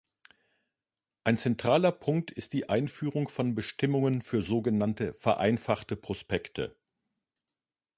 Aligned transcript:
Ein 1.25 1.37
zentraler 1.37 1.91
Punkt 1.91 2.31
ist 2.31 2.53
die 2.53 2.69
Einführung 2.69 3.29
von 3.29 3.53
Bestimmungen 3.53 4.23
für 4.23 4.41
sogenannte 4.41 5.13
vereinfachte 5.13 5.95
Prospekte. 5.95 6.75